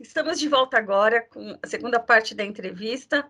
[0.00, 3.28] estamos de volta agora com a segunda parte da entrevista.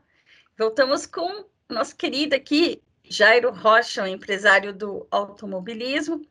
[0.58, 6.26] Voltamos com o nosso querido aqui, Jairo Rocha, empresário do automobilismo,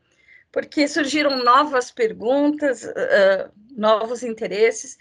[0.52, 4.98] porque surgiram novas perguntas, uh, novos interesses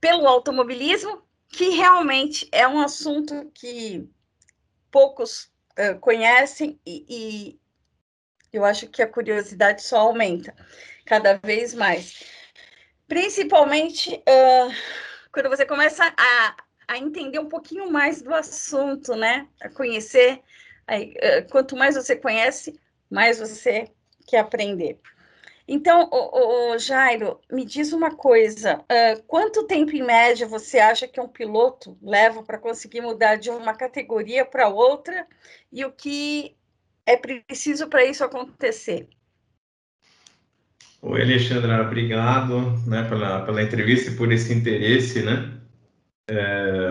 [0.00, 4.08] pelo automobilismo, que realmente é um assunto que
[4.90, 7.60] poucos uh, conhecem e, e
[8.52, 10.54] eu acho que a curiosidade só aumenta
[11.06, 12.41] cada vez mais.
[13.12, 14.72] Principalmente uh,
[15.30, 16.56] quando você começa a,
[16.88, 19.46] a entender um pouquinho mais do assunto, né?
[19.60, 20.40] A conhecer.
[20.86, 22.80] Aí, uh, quanto mais você conhece,
[23.10, 23.86] mais você
[24.26, 24.98] quer aprender.
[25.68, 31.20] Então, o, Jairo, me diz uma coisa: uh, quanto tempo em média você acha que
[31.20, 35.26] um piloto leva para conseguir mudar de uma categoria para outra
[35.70, 36.56] e o que
[37.04, 39.06] é preciso para isso acontecer?
[41.04, 45.50] Oi, Alexandra, obrigado né, pela, pela entrevista e por esse interesse, né,
[46.30, 46.90] é,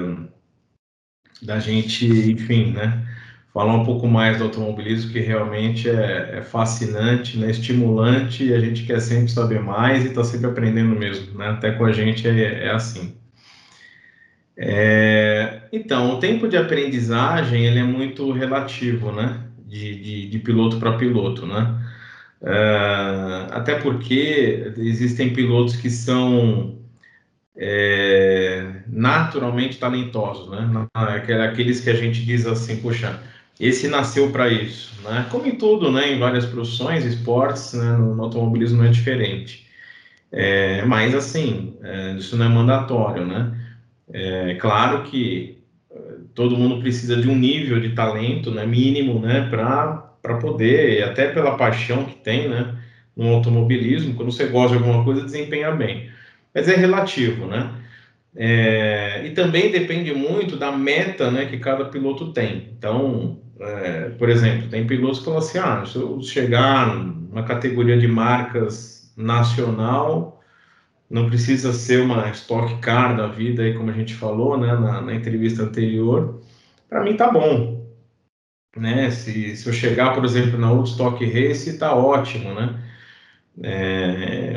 [1.42, 3.08] da gente, enfim, né,
[3.54, 8.60] falar um pouco mais do automobilismo, que realmente é, é fascinante, né, estimulante, e a
[8.60, 12.28] gente quer sempre saber mais e está sempre aprendendo mesmo, né, até com a gente
[12.28, 13.16] é, é assim.
[14.58, 20.80] É, então, o tempo de aprendizagem, ele é muito relativo, né, de, de, de piloto
[20.80, 21.81] para piloto, né,
[22.42, 26.76] Uh, até porque existem pilotos que são
[27.56, 30.88] é, naturalmente talentosos, né?
[31.46, 33.22] Aqueles que a gente diz assim, puxa,
[33.60, 35.28] esse nasceu para isso, né?
[35.30, 36.14] Como em tudo, né?
[36.14, 37.96] Em várias profissões, esportes, né?
[37.98, 39.68] no, no automobilismo não é diferente.
[40.32, 43.56] É, mas assim, é, isso não é mandatório, né?
[44.14, 45.62] É claro que
[46.34, 48.66] todo mundo precisa de um nível de talento, né?
[48.66, 49.48] Mínimo, né?
[49.50, 52.76] Para para poder, até pela paixão que tem, né,
[53.16, 56.10] no automobilismo, quando você gosta de alguma coisa, desempenha bem.
[56.54, 57.72] Mas é relativo, né?
[58.36, 62.70] É, e também depende muito da meta né, que cada piloto tem.
[62.78, 67.98] Então, é, por exemplo, tem pilotos que falam assim: ah, se eu chegar numa categoria
[67.98, 70.42] de marcas nacional,
[71.10, 75.02] não precisa ser uma Stock Car da vida, aí, como a gente falou né, na,
[75.02, 76.42] na entrevista anterior,
[76.90, 77.81] para mim tá bom
[78.76, 79.12] né?
[79.12, 82.80] Se, se eu chegar, por exemplo, na Woodstock Race, está ótimo, né?
[83.64, 84.54] É,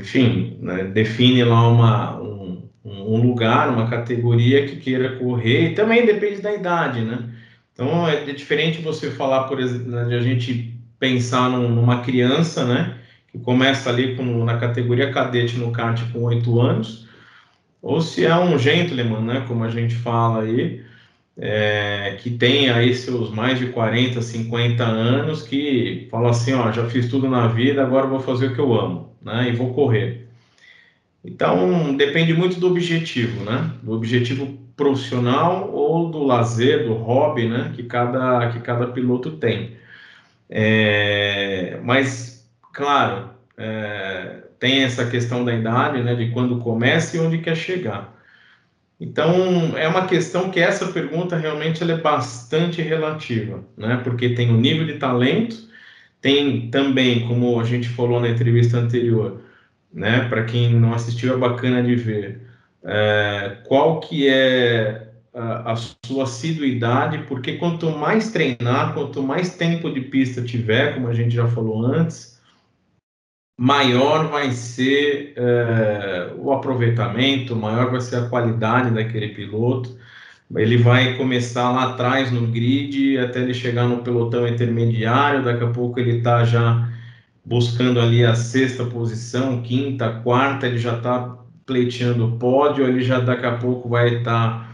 [0.00, 0.84] enfim, né?
[0.84, 6.52] define lá uma, um, um, lugar, uma categoria que queira correr, e também depende da
[6.52, 7.28] idade, né?
[7.72, 12.00] Então é, é diferente você falar, por exemplo, né, de a gente pensar num, numa
[12.02, 12.98] criança, né?
[13.30, 17.08] Que começa ali com, na categoria cadete no kart com oito anos,
[17.82, 19.44] ou se é um gentleman, né?
[19.46, 20.82] Como a gente fala aí,
[21.36, 26.88] é, que tem aí seus mais de 40, 50 anos, que fala assim, ó, já
[26.88, 30.28] fiz tudo na vida, agora vou fazer o que eu amo, né, e vou correr.
[31.24, 37.72] Então, depende muito do objetivo, né, do objetivo profissional ou do lazer, do hobby, né,
[37.74, 39.76] que cada, que cada piloto tem.
[40.50, 47.38] É, mas, claro, é, tem essa questão da idade, né, de quando começa e onde
[47.38, 48.21] quer chegar.
[49.02, 54.00] Então, é uma questão que essa pergunta realmente é bastante relativa, né?
[54.04, 55.56] Porque tem o nível de talento,
[56.20, 59.40] tem também, como a gente falou na entrevista anterior,
[59.92, 60.28] né?
[60.28, 62.42] Para quem não assistiu, é bacana de ver
[62.84, 65.76] é, qual que é a, a
[66.06, 71.34] sua assiduidade, porque quanto mais treinar, quanto mais tempo de pista tiver, como a gente
[71.34, 72.31] já falou antes,
[73.56, 79.96] maior vai ser é, o aproveitamento, maior vai ser a qualidade daquele piloto.
[80.54, 85.44] Ele vai começar lá atrás no grid até ele chegar no pelotão intermediário.
[85.44, 86.88] Daqui a pouco ele está já
[87.44, 90.66] buscando ali a sexta posição, quinta, quarta.
[90.66, 92.86] Ele já está pleiteando o pódio.
[92.86, 94.72] Ele já daqui a pouco vai estar tá,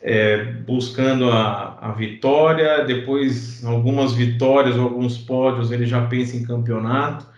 [0.00, 2.84] é, buscando a, a vitória.
[2.84, 7.31] Depois, algumas vitórias alguns pódios, ele já pensa em campeonato.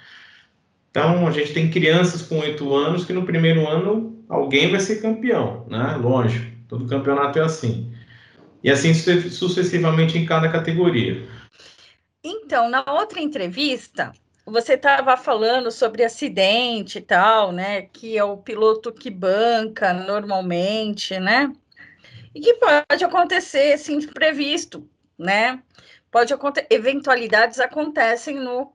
[0.96, 5.02] Então, a gente tem crianças com oito anos que no primeiro ano alguém vai ser
[5.02, 5.96] campeão, né?
[6.00, 7.92] Lógico, todo campeonato é assim.
[8.62, 11.28] E assim sucessivamente em cada categoria.
[12.22, 14.12] Então, na outra entrevista,
[14.46, 17.82] você estava falando sobre acidente e tal, né?
[17.82, 21.52] Que é o piloto que banca normalmente, né?
[22.32, 24.88] E que pode acontecer, assim, imprevisto,
[25.18, 25.60] né?
[26.08, 28.72] Pode acontecer, eventualidades acontecem no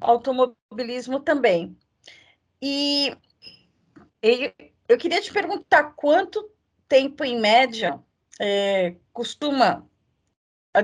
[0.00, 1.76] automobilismo também.
[2.60, 3.16] E,
[4.88, 6.50] eu queria te perguntar quanto
[6.88, 8.00] tempo, em média,
[8.40, 9.84] é, costuma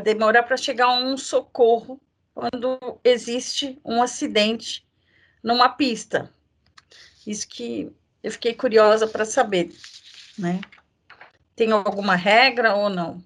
[0.02, 2.00] demorar para chegar a um socorro
[2.34, 4.86] quando existe um acidente
[5.42, 6.32] numa pista.
[7.26, 9.74] Isso que Eu fiquei curiosa para saber,
[10.38, 10.60] né?
[11.56, 13.22] Tem alguma regra ou não?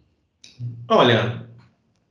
[0.89, 1.47] Olha,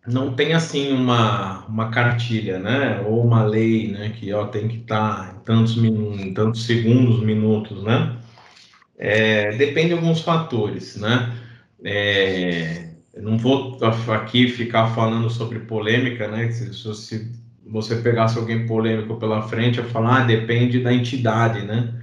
[0.08, 3.02] não tem assim uma, uma cartilha, né?
[3.02, 4.10] Ou uma lei, né?
[4.10, 8.18] Que ó, tem que estar tá em tantos, em tantos segundos, minutos, né?
[8.98, 11.36] É, depende de alguns fatores, né?
[11.84, 13.78] É, não vou
[14.14, 16.52] aqui ficar falando sobre polêmica, né?
[16.52, 17.32] Se, se
[17.66, 21.94] você pegasse alguém polêmico pela frente, eu falar, ah, depende da entidade, né?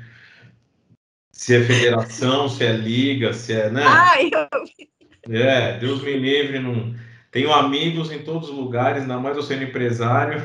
[1.31, 3.83] Se é federação, se é liga, se é, né?
[3.87, 5.35] Ai, eu...
[5.35, 6.95] É, Deus me livre, não
[7.33, 10.43] tenho amigos em todos os lugares, ainda mais eu sendo empresário.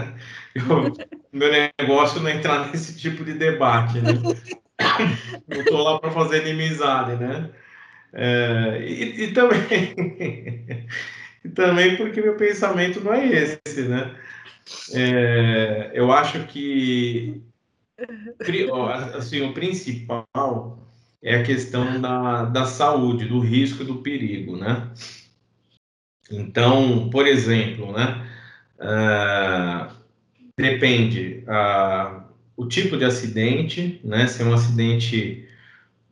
[0.56, 0.92] eu,
[1.30, 4.12] meu negócio não é entrar nesse tipo de debate, né?
[5.46, 7.50] não estou lá para fazer inimizade, né?
[8.14, 9.94] É, e, e, também,
[11.44, 14.16] e também porque meu pensamento não é esse, né?
[14.94, 17.42] É, eu acho que
[19.14, 20.88] assim, o principal
[21.22, 24.90] é a questão da, da saúde, do risco e do perigo, né?
[26.30, 28.24] Então, por exemplo, né,
[28.78, 29.92] uh,
[30.56, 32.22] depende uh,
[32.56, 35.48] o tipo de acidente, né, se é um acidente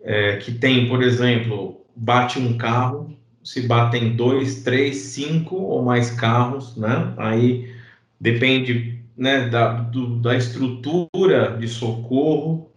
[0.00, 6.10] uh, que tem, por exemplo, bate um carro, se batem dois, três, cinco ou mais
[6.10, 7.72] carros, né, aí
[8.20, 12.70] depende né, da, do, da estrutura de socorro,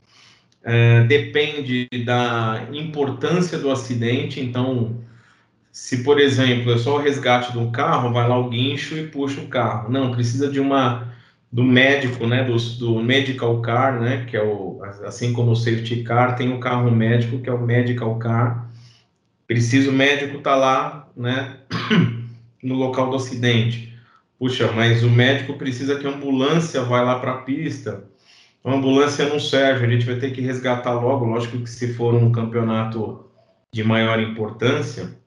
[0.64, 5.02] uh, depende da importância do acidente, então
[5.72, 9.08] se, por exemplo, é só o resgate de um carro, vai lá o guincho e
[9.08, 9.90] puxa o carro.
[9.90, 11.12] Não, precisa de uma
[11.52, 16.04] do médico, né, do, do medical car, né, que é o assim como o safety
[16.04, 18.70] car, tem o carro médico que é o medical car.
[19.48, 21.58] Precisa o médico estar tá lá, né,
[22.64, 23.94] no local do acidente.
[24.40, 28.04] Puxa, mas o médico precisa que a ambulância vá lá para a pista.
[28.64, 31.26] A ambulância não serve, a gente vai ter que resgatar logo.
[31.26, 33.26] Lógico que se for um campeonato
[33.74, 35.21] de maior importância,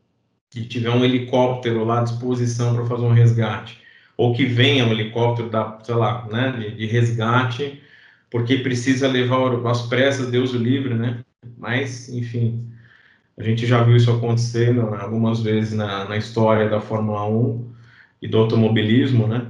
[0.63, 3.81] que tiver um helicóptero lá à disposição para fazer um resgate,
[4.17, 7.83] ou que venha um helicóptero da, sei lá, né, de, de resgate,
[8.31, 11.25] porque precisa levar as pressas, Deus o livre, né?
[11.59, 12.65] Mas, enfim,
[13.37, 17.73] a gente já viu isso acontecendo algumas vezes na, na história da Fórmula 1
[18.23, 19.47] e do automobilismo, né?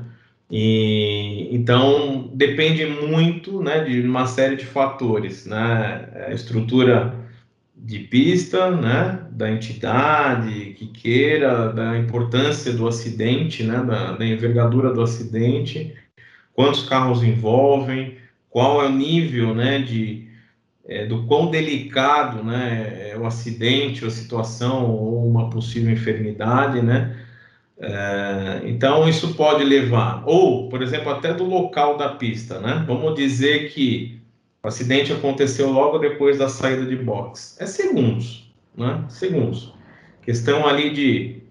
[0.51, 6.09] E, então, depende muito né, de uma série de fatores, né?
[6.29, 7.15] A estrutura
[7.77, 14.95] de pista, né, da entidade que queira, da importância do acidente, né, da, da envergadura
[14.95, 15.93] do acidente,
[16.55, 18.17] quantos carros envolvem,
[18.49, 20.29] qual é o nível, né, de
[20.87, 27.17] é, do quão delicado, né, é o acidente, a situação ou uma possível enfermidade, né,
[27.81, 33.17] é, então isso pode levar, ou, por exemplo, até do local da pista, né, vamos
[33.17, 34.21] dizer que
[34.63, 37.57] o acidente aconteceu logo depois da saída de box.
[37.61, 38.44] É segundos,
[38.77, 39.05] né?
[39.09, 39.75] Segundos.
[40.23, 41.43] Questão ali de,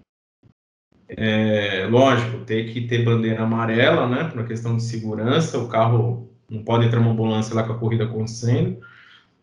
[1.08, 4.24] é, lógico, ter que ter bandeira amarela, né?
[4.24, 5.58] Por uma questão de segurança.
[5.58, 8.80] O carro não pode entrar uma ambulância lá com a corrida acontecendo.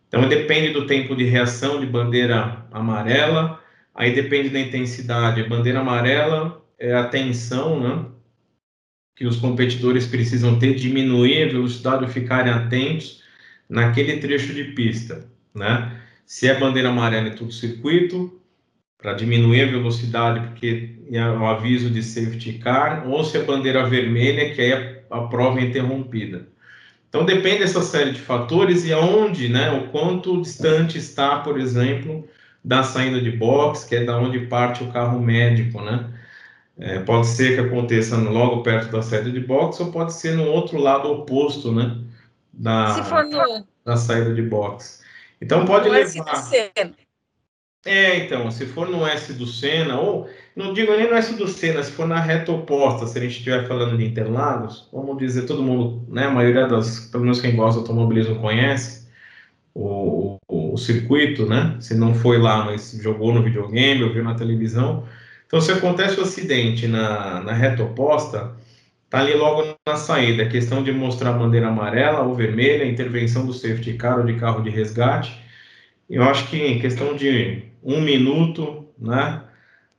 [0.07, 3.61] Então depende do tempo de reação de bandeira amarela.
[3.95, 5.43] Aí depende da intensidade.
[5.43, 8.05] Bandeira amarela é a tensão, né?
[9.15, 13.23] Que os competidores precisam ter, diminuir a velocidade ou ficarem atentos
[13.69, 16.00] naquele trecho de pista, né?
[16.25, 18.39] Se é bandeira amarela em todo circuito,
[18.97, 23.87] para diminuir a velocidade, porque é o aviso de safety car, ou se é bandeira
[23.87, 26.47] vermelha, que aí a, a prova é interrompida.
[27.09, 32.27] Então depende dessa série de fatores e aonde, né, o quanto distante está, por exemplo,
[32.63, 36.09] da saída de box, que é da onde parte o carro médico, né?
[36.79, 40.45] É, pode ser que aconteça logo perto da saída de box ou pode ser no
[40.45, 42.01] outro lado oposto, né?
[42.53, 43.25] da, for
[43.85, 45.00] da saída de box.
[45.41, 46.07] Então pode no levar.
[46.07, 46.95] S do
[47.83, 51.47] É, então, se for no S do Senna, ou não digo nem no S do
[51.47, 55.47] Senna, se for na reta oposta, se a gente estiver falando de Interlagos, vamos dizer,
[55.47, 59.07] todo mundo, né, a maioria das, pelo menos quem gosta de automobilismo conhece
[59.73, 61.77] o, o, o circuito, né?
[61.79, 65.05] Se não foi lá, mas jogou no videogame, ou viu na televisão.
[65.47, 68.55] Então, se acontece o um acidente na, na reta oposta,
[69.11, 73.45] Está ali logo na saída, a questão de mostrar a bandeira amarela ou vermelha, intervenção
[73.45, 75.37] do safety car ou de carro de resgate.
[76.09, 79.43] Eu acho que em questão de um minuto, né,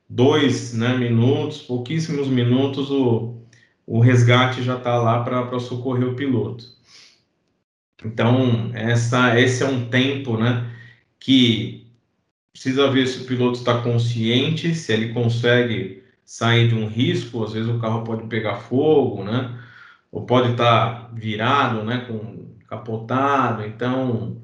[0.09, 3.35] dois né, minutos, pouquíssimos minutos, o,
[3.85, 6.65] o resgate já está lá para socorrer o piloto.
[8.03, 10.71] Então, essa, esse é um tempo né,
[11.19, 11.85] que
[12.51, 17.53] precisa ver se o piloto está consciente, se ele consegue sair de um risco, às
[17.53, 19.59] vezes o carro pode pegar fogo, né?
[20.11, 22.05] Ou pode estar tá virado, né?
[22.07, 23.63] Com capotado.
[23.65, 24.37] Então,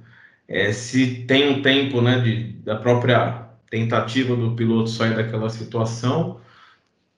[0.48, 6.40] é, se tem um tempo, né, de, da própria tentativa do piloto sair daquela situação,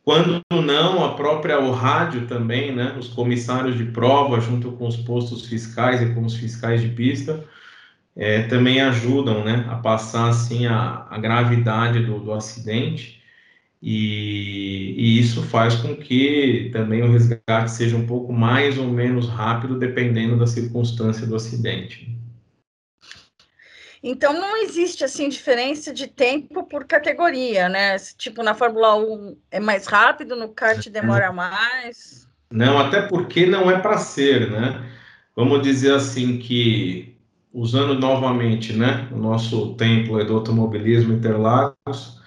[0.03, 4.97] quando não, a própria o rádio também, né, os comissários de prova, junto com os
[4.97, 7.43] postos fiscais e com os fiscais de pista,
[8.15, 13.20] é, também ajudam né, a passar assim, a, a gravidade do, do acidente,
[13.81, 19.27] e, e, isso faz com que também o resgate seja um pouco mais ou menos
[19.27, 22.07] rápido, dependendo da circunstância do acidente.
[24.03, 27.97] Então não existe assim diferença de tempo por categoria, né?
[28.17, 32.27] Tipo na Fórmula 1 é mais rápido, no kart demora mais.
[32.51, 34.83] Não, até porque não é para ser, né?
[35.35, 37.15] Vamos dizer assim que
[37.53, 42.20] usando novamente, né, o nosso templo do automobilismo Interlagos,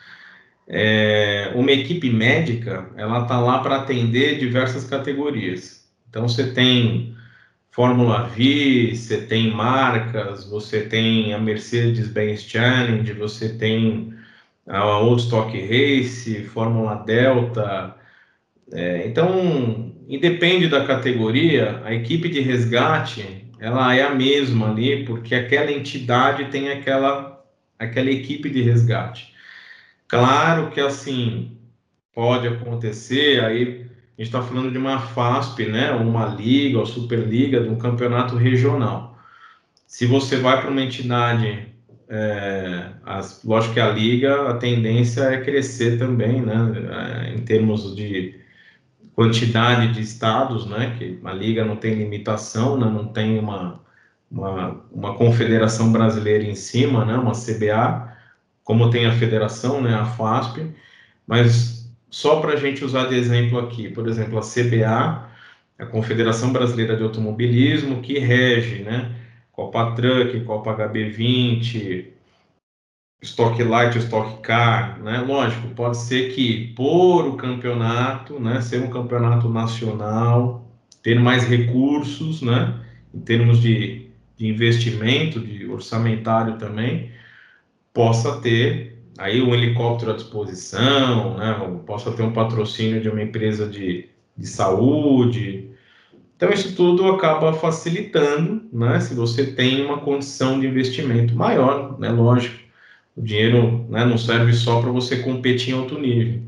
[0.69, 5.89] é, uma equipe médica, ela está lá para atender diversas categorias.
[6.09, 7.15] Então você tem
[7.71, 14.15] Fórmula V, você tem marcas, você tem a Mercedes-Benz Challenge, você tem
[14.67, 17.97] a Old Stock Race, Fórmula Delta.
[18.73, 25.35] É, então, independe da categoria, a equipe de resgate ela é a mesma ali, porque
[25.35, 27.43] aquela entidade tem aquela,
[27.79, 29.34] aquela equipe de resgate.
[30.15, 31.59] Claro que assim
[32.15, 33.85] pode acontecer aí
[34.17, 38.37] a gente está falando de uma FASP, né, uma liga ou superliga, de um campeonato
[38.37, 39.19] regional.
[39.89, 41.67] Se você vai para uma entidade,
[42.09, 46.55] é, as, lógico que a liga, a tendência é crescer também, né,
[47.27, 48.41] é, em termos de
[49.17, 53.81] quantidade de estados, né, que a liga não tem limitação, né, não tem uma,
[54.31, 58.14] uma, uma confederação brasileira em cima, né, uma CBA,
[58.65, 60.75] como tem a federação, né, a FASP,
[61.27, 65.29] mas só para a gente usar de exemplo aqui, por exemplo, a CBA,
[65.79, 69.15] a Confederação Brasileira de Automobilismo, que rege, né?
[69.53, 72.07] Copa Truck, Copa HB20,
[73.23, 75.19] Stock Light, Stock Car, né?
[75.19, 80.65] Lógico, pode ser que por o campeonato, né, ser um campeonato nacional,
[81.03, 82.81] ter mais recursos, né,
[83.13, 87.11] em termos de, de investimento, de orçamentário também,
[87.95, 91.81] possa ter aí um helicóptero à disposição, né?
[91.87, 95.71] Possa ter um patrocínio de uma empresa de, de saúde.
[96.37, 99.01] Então, isso tudo acaba facilitando, né?
[99.01, 102.11] Se você tem uma condição de investimento maior, né?
[102.11, 102.65] Lógico,
[103.17, 106.43] o dinheiro né, não serve só para você competir em alto nível.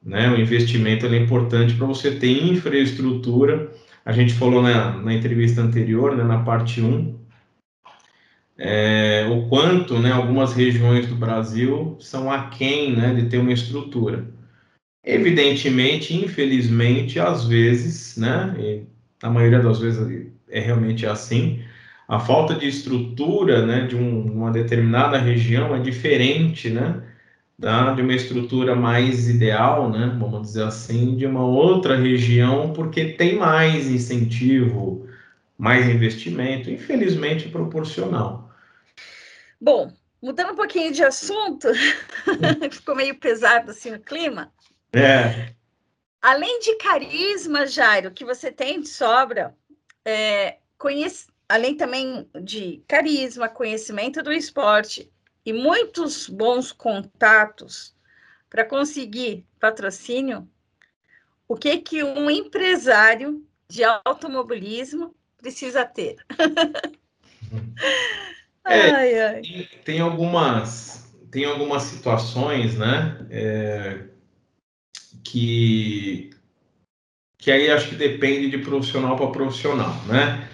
[0.00, 0.30] Né?
[0.30, 3.72] O investimento é importante para você ter infraestrutura.
[4.04, 7.17] A gente falou na, na entrevista anterior, né, na parte 1,
[8.58, 14.26] é, o quanto né, algumas regiões do Brasil são aquém né, de ter uma estrutura.
[15.04, 18.82] Evidentemente, infelizmente, às vezes, né, e
[19.22, 21.62] a maioria das vezes é realmente assim,
[22.08, 27.02] a falta de estrutura né, de um, uma determinada região é diferente né,
[27.58, 33.12] da, de uma estrutura mais ideal, né, vamos dizer assim, de uma outra região, porque
[33.12, 35.06] tem mais incentivo,
[35.56, 38.47] mais investimento, infelizmente proporcional.
[39.60, 41.68] Bom, mudando um pouquinho de assunto,
[42.70, 44.52] ficou meio pesado assim o clima.
[44.92, 45.52] É.
[46.22, 49.56] Além de carisma, Jairo, que você tem de sobra,
[50.04, 55.10] é, conhece, além também de carisma, conhecimento do esporte
[55.44, 57.96] e muitos bons contatos
[58.50, 60.48] para conseguir patrocínio,
[61.46, 66.16] o que que um empresário de automobilismo precisa ter?
[68.68, 69.42] É, ai, ai.
[69.84, 73.16] Tem, algumas, tem algumas situações, né?
[73.30, 74.00] É,
[75.24, 76.30] que,
[77.38, 80.48] que aí acho que depende de profissional para profissional, né?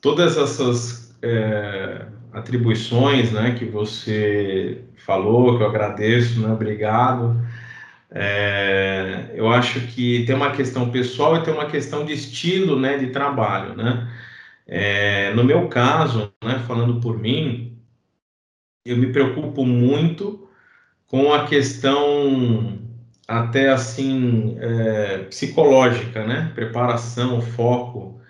[0.00, 6.52] Todas essas é, atribuições, né, que você falou, que eu agradeço, né?
[6.52, 7.40] Obrigado.
[8.10, 12.98] É, eu acho que tem uma questão pessoal e tem uma questão de estilo, né,
[12.98, 14.08] de trabalho, né?
[14.66, 17.78] É, no meu caso, né, falando por mim,
[18.84, 20.48] eu me preocupo muito
[21.06, 22.78] com a questão
[23.26, 26.52] até assim é, psicológica, né?
[26.54, 28.20] Preparação, foco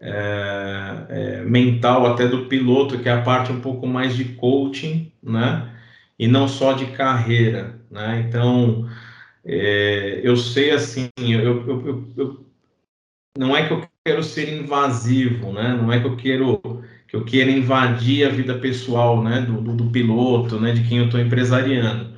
[0.00, 5.12] é, é, mental até do piloto, que é a parte um pouco mais de coaching,
[5.22, 5.74] né?
[6.18, 8.24] E não só de carreira, né?
[8.26, 8.88] Então
[9.44, 12.46] é, eu sei assim, eu, eu, eu, eu
[13.36, 15.76] não é que eu quero ser invasivo, né?
[15.80, 16.60] Não é que eu quero
[17.08, 20.98] que eu queira invadir a vida pessoal, né, do, do, do piloto, né, de quem
[20.98, 22.14] eu estou empresariando.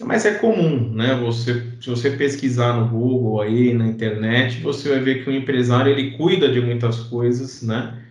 [0.00, 1.14] Mas é comum, né?
[1.16, 5.92] Você, se você pesquisar no Google aí na internet, você vai ver que o empresário
[5.92, 8.02] ele cuida de muitas coisas, né?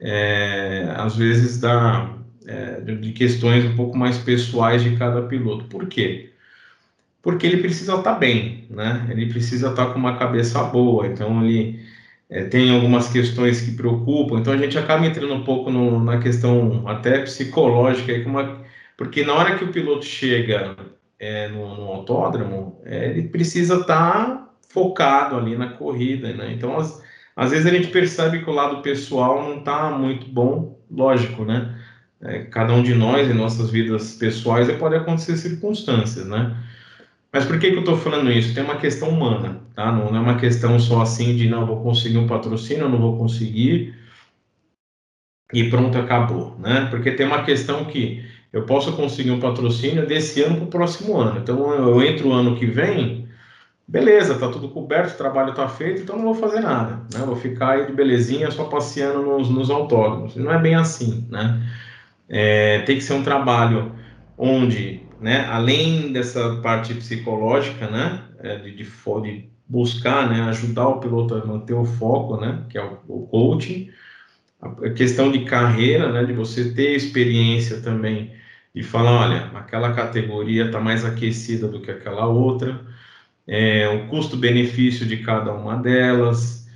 [0.00, 2.14] É, às vezes da
[2.46, 5.64] é, de questões um pouco mais pessoais de cada piloto.
[5.66, 6.32] Por quê?
[7.22, 9.06] Porque ele precisa estar bem, né?
[9.10, 11.80] Ele precisa estar com uma cabeça boa, então ele
[12.30, 16.18] é, tem algumas questões que preocupam, então a gente acaba entrando um pouco no, na
[16.18, 18.12] questão até psicológica,
[18.96, 20.76] porque na hora que o piloto chega
[21.18, 26.52] é, no, no, autódromo, é, ele precisa estar focado ali na corrida, né?
[26.52, 27.02] Então, às,
[27.34, 31.76] às vezes a gente percebe que o lado pessoal não está muito bom, lógico, né?
[32.20, 36.56] É, cada um de nós, em nossas vidas pessoais, pode acontecer circunstâncias, né?
[37.32, 38.54] Mas por que, que eu estou falando isso?
[38.54, 39.92] Tem uma questão humana, tá?
[39.92, 43.94] Não, é uma questão só assim de não vou conseguir um patrocínio, não vou conseguir
[45.52, 46.88] e pronto, acabou, né?
[46.90, 51.16] Porque tem uma questão que eu posso conseguir um patrocínio desse ano para o próximo
[51.16, 51.40] ano.
[51.40, 53.28] Então eu entro o ano que vem,
[53.86, 57.24] beleza, tá tudo coberto, o trabalho está feito, então não vou fazer nada, né?
[57.24, 60.36] Vou ficar aí de belezinha só passeando nos, nos autódromos.
[60.36, 61.62] Não é bem assim, né?
[62.28, 63.92] É, tem que ser um trabalho
[64.36, 71.00] onde né, além dessa parte psicológica, né, é, de, de, de, buscar, né, ajudar o
[71.00, 73.90] piloto a manter o foco, né, que é o, o coaching,
[74.60, 78.32] a questão de carreira, né, de você ter experiência também
[78.74, 82.80] e falar, olha, aquela categoria está mais aquecida do que aquela outra,
[83.46, 86.68] é, o custo-benefício de cada uma delas,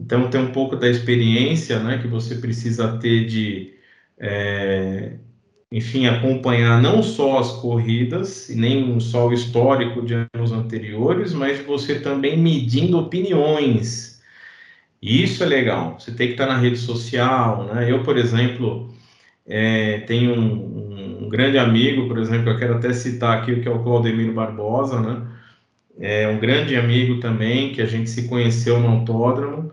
[0.00, 3.74] então tem um pouco da experiência, né, que você precisa ter de
[4.18, 5.18] é,
[5.70, 11.60] enfim, acompanhar não só as corridas, e nem só o histórico de anos anteriores, mas
[11.64, 14.20] você também medindo opiniões.
[15.02, 15.98] Isso é legal.
[15.98, 17.90] Você tem que estar na rede social, né?
[17.90, 18.92] Eu, por exemplo,
[19.46, 23.70] é, tenho um, um, grande amigo, por exemplo, eu quero até citar aqui, que é
[23.70, 25.26] o Claudemiro Barbosa, né?
[26.00, 29.72] É um grande amigo também, que a gente se conheceu no autódromo,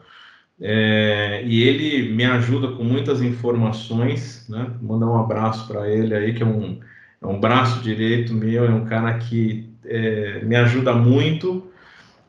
[0.61, 4.71] é, e ele me ajuda com muitas informações, né?
[4.81, 6.79] Mandar um abraço para ele aí, que é um,
[7.21, 11.69] é um braço direito meu, é um cara que é, me ajuda muito.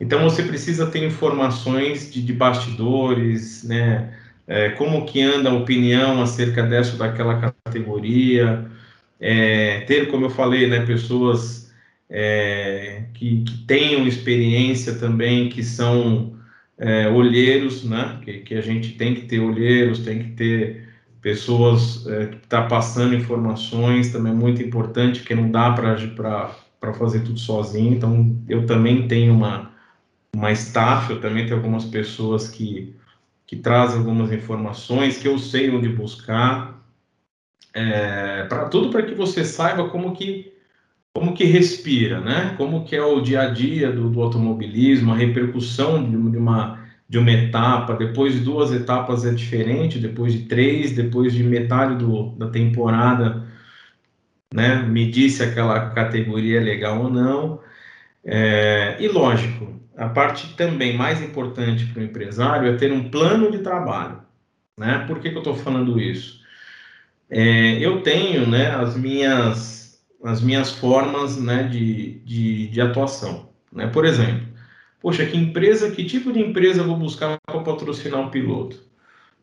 [0.00, 4.12] Então você precisa ter informações de, de bastidores, né?
[4.46, 8.70] É, como que anda a opinião acerca dessa daquela categoria,
[9.20, 11.72] é, ter, como eu falei, né, pessoas
[12.08, 16.35] é, que, que tenham experiência também, que são
[16.78, 18.20] é, olheiros, né?
[18.24, 20.88] Que, que, a gente tem que ter olheiros, tem que ter
[21.20, 27.20] pessoas é, que tá passando informações, também é muito importante, que não dá para fazer
[27.20, 27.94] tudo sozinho.
[27.94, 29.72] Então, eu também tenho uma,
[30.34, 32.94] uma staff, eu também tenho algumas pessoas que,
[33.46, 36.76] que trazem algumas informações, que eu sei onde buscar,
[37.74, 40.55] é, para tudo para que você saiba como que
[41.16, 42.54] como que respira, né?
[42.58, 47.18] Como que é o dia a dia do, do automobilismo, a repercussão de, uma de
[47.18, 52.32] uma etapa, depois de duas etapas é diferente, depois de três, depois de metade do,
[52.32, 53.46] da temporada,
[54.52, 54.82] né?
[54.82, 57.60] Me disse aquela categoria é legal ou não.
[58.22, 63.50] É, e lógico, a parte também mais importante para o empresário é ter um plano
[63.50, 64.20] de trabalho,
[64.78, 65.04] né?
[65.06, 66.42] Por que, que eu estou falando isso?
[67.30, 69.85] É, eu tenho, né, as minhas
[70.26, 73.48] as minhas formas né, de, de, de atuação.
[73.72, 73.86] Né?
[73.86, 74.46] Por exemplo,
[75.00, 78.82] poxa, que empresa, que tipo de empresa eu vou buscar para patrocinar um piloto?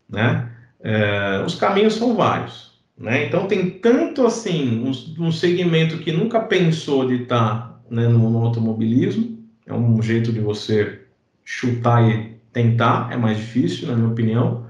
[0.10, 0.52] Né?
[0.82, 2.74] É, os caminhos são vários.
[2.98, 3.26] Né?
[3.26, 8.46] Então, tem tanto assim, um, um segmento que nunca pensou de estar né, no, no
[8.46, 11.02] automobilismo, é um jeito de você
[11.44, 14.68] chutar e tentar, é mais difícil, na minha opinião.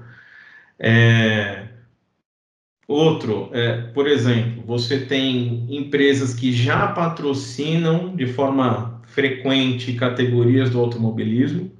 [0.78, 1.68] É,
[2.86, 10.80] Outro, é, por exemplo, você tem empresas que já patrocinam de forma frequente categorias do
[10.80, 11.72] automobilismo,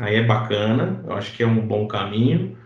[0.00, 2.56] aí é bacana, eu acho que é um bom caminho.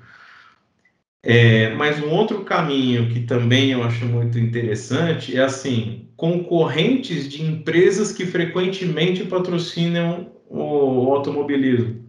[1.22, 7.42] É, mas um outro caminho que também eu acho muito interessante é assim, concorrentes de
[7.42, 12.04] empresas que frequentemente patrocinam o, automobilismo.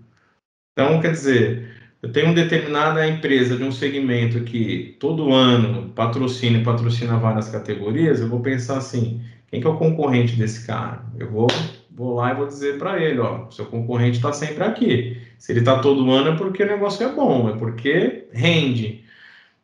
[0.74, 1.75] Então, quer dizer,
[2.06, 7.50] eu tenho uma determinada empresa de um segmento que todo ano patrocina e patrocina várias
[7.50, 11.04] categorias, eu vou pensar assim, quem que é o concorrente desse cara?
[11.18, 11.48] Eu vou,
[11.90, 15.18] vou lá e vou dizer para ele, ó, seu concorrente está sempre aqui.
[15.40, 19.04] Se ele está todo ano é porque o negócio é bom, é porque rende.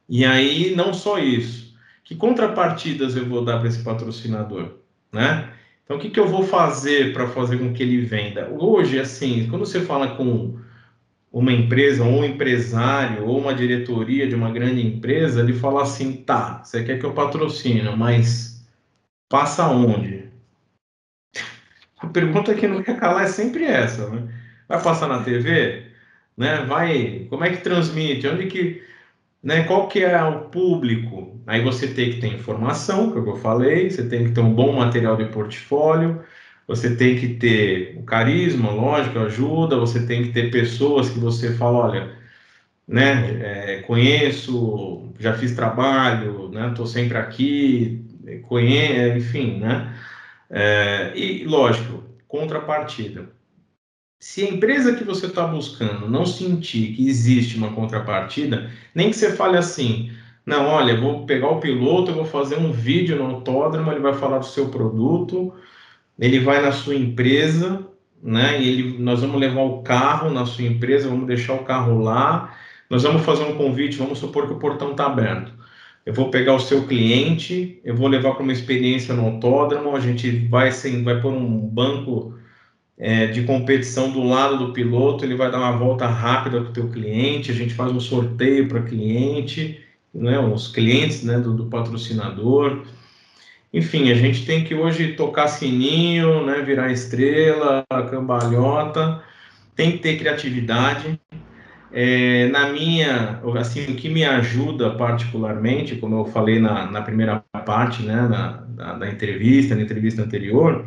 [0.09, 1.75] E aí, não só isso.
[2.03, 4.77] Que contrapartidas eu vou dar para esse patrocinador,
[5.13, 5.53] né?
[5.85, 8.49] Então, o que, que eu vou fazer para fazer com que ele venda?
[8.49, 10.59] Hoje, assim, quando você fala com
[11.31, 16.13] uma empresa, ou um empresário, ou uma diretoria de uma grande empresa, ele fala assim:
[16.23, 18.65] tá, você quer que eu patrocine, mas
[19.29, 20.29] passa onde?
[21.99, 24.27] A pergunta que não quer calar é sempre essa, né?
[24.67, 25.91] Vai passar na TV?
[26.35, 26.65] Né?
[26.65, 28.27] Vai, como é que transmite?
[28.27, 28.83] Onde que
[29.43, 29.63] né?
[29.63, 31.39] Qual que é o público?
[31.47, 34.73] Aí você tem que ter informação, que eu falei, você tem que ter um bom
[34.73, 36.21] material de portfólio,
[36.71, 41.53] você tem que ter o carisma, lógico, ajuda, você tem que ter pessoas que você
[41.53, 42.17] fala, olha,
[42.87, 48.05] né, é, conheço, já fiz trabalho, né, estou sempre aqui,
[48.43, 49.93] conheço, enfim, né,
[50.49, 53.29] é, e lógico, contrapartida.
[54.17, 59.15] Se a empresa que você está buscando não sentir que existe uma contrapartida, nem que
[59.17, 60.09] você fale assim,
[60.45, 64.13] não, olha, vou pegar o piloto, eu vou fazer um vídeo no autódromo, ele vai
[64.13, 65.53] falar do seu produto,
[66.21, 67.85] ele vai na sua empresa,
[68.23, 68.61] né?
[68.61, 72.55] E ele, nós vamos levar o carro na sua empresa, vamos deixar o carro lá,
[72.89, 75.51] nós vamos fazer um convite, vamos supor que o portão está aberto.
[76.05, 79.99] Eu vou pegar o seu cliente, eu vou levar para uma experiência no autódromo, a
[79.99, 82.35] gente vai, sem, vai pôr um banco
[82.97, 86.73] é, de competição do lado do piloto, ele vai dar uma volta rápida para o
[86.73, 89.79] teu cliente, a gente faz um sorteio para cliente,
[90.13, 92.83] né, os clientes né, do, do, patrocinador.
[93.73, 99.23] Enfim, a gente tem que hoje tocar sininho, né, virar estrela, cambalhota,
[99.75, 101.19] tem que ter criatividade.
[101.93, 107.43] É, na minha, assim, o que me ajuda particularmente, como eu falei na, na primeira
[107.65, 110.85] parte, né, na, na, na entrevista, na entrevista anterior,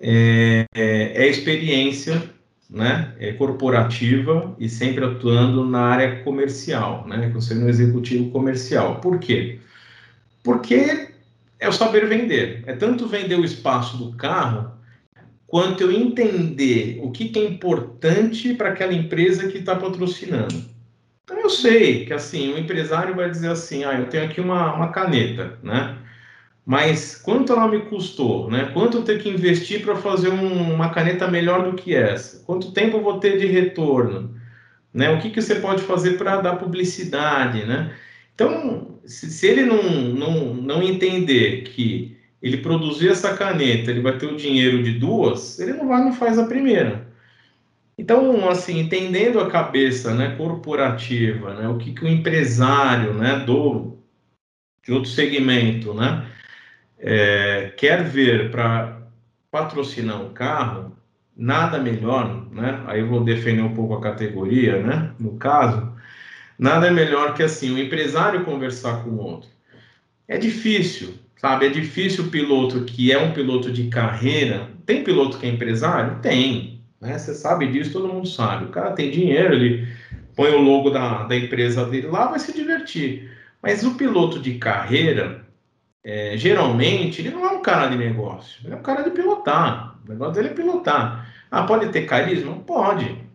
[0.00, 2.22] é, é, é experiência
[2.70, 9.00] né, é corporativa e sempre atuando na área comercial, né, sendo executivo comercial.
[9.00, 9.58] Por quê?
[10.42, 11.07] Porque
[11.58, 12.62] é o saber vender.
[12.66, 14.72] É tanto vender o espaço do carro,
[15.46, 20.64] quanto eu entender o que, que é importante para aquela empresa que está patrocinando.
[21.24, 24.74] Então eu sei que assim, o empresário vai dizer assim, ah, eu tenho aqui uma,
[24.74, 25.98] uma caneta, né?
[26.68, 28.70] mas quanto ela me custou, né?
[28.74, 32.44] Quanto eu tenho que investir para fazer um, uma caneta melhor do que essa?
[32.44, 34.38] Quanto tempo eu vou ter de retorno?
[34.92, 35.08] Né?
[35.08, 37.96] O que, que você pode fazer para dar publicidade, né?
[38.38, 44.16] Então, se, se, ele não, não, não entender que ele produzir essa caneta, ele vai
[44.16, 47.08] ter o dinheiro de duas, ele não vai não faz a primeira.
[47.98, 53.98] Então, assim, entendendo a cabeça, né, corporativa, né, o que, que o empresário, né, do
[54.84, 56.24] de outro segmento, né,
[56.96, 59.02] é, quer ver para
[59.50, 60.96] patrocinar um carro,
[61.36, 62.84] nada melhor, né?
[62.86, 65.12] Aí vou defender um pouco a categoria, né?
[65.18, 65.97] No caso,
[66.58, 69.48] nada melhor que assim, o empresário conversar com o outro.
[70.26, 71.66] É difícil, sabe?
[71.66, 74.68] É difícil o piloto que é um piloto de carreira.
[74.84, 76.18] Tem piloto que é empresário?
[76.20, 76.80] Tem.
[77.00, 77.16] Né?
[77.16, 78.66] Você sabe disso, todo mundo sabe.
[78.66, 79.88] O cara tem dinheiro, ele
[80.34, 83.30] põe o logo da, da empresa dele lá, vai se divertir.
[83.62, 85.44] Mas o piloto de carreira,
[86.04, 89.98] é, geralmente, ele não é um cara de negócio, ele é um cara de pilotar.
[90.04, 91.32] O negócio dele é pilotar.
[91.50, 92.54] Ah, pode ter carisma?
[92.60, 93.27] Pode.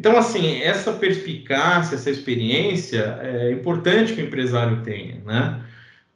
[0.00, 5.62] Então, assim, essa perspicácia, essa experiência é importante que o empresário tenha, né?